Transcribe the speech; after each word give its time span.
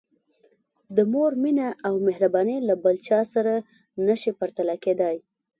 د 0.95 0.97
مور 1.11 1.31
مینه 1.43 1.67
او 1.87 1.93
مهرباني 2.07 2.57
له 2.67 2.75
بل 2.83 2.95
چا 3.07 3.19
سره 3.33 3.53
نه 4.07 4.15
شي 4.21 4.31
پرتله 4.39 4.75
کېدای. 4.83 5.15